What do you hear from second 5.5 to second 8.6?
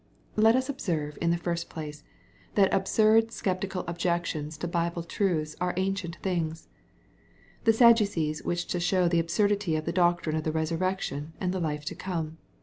are ancient things. The Sad ducees